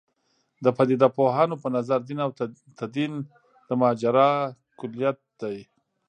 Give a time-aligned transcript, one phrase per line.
[0.63, 2.31] د پدیده پوهانو په نظر دین او
[2.79, 3.13] تدین
[3.67, 4.29] د ماجرا
[4.79, 5.57] کُلیت دی.